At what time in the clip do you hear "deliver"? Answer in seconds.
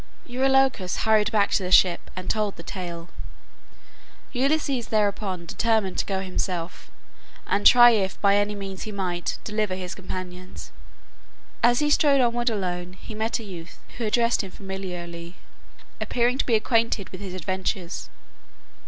9.43-9.75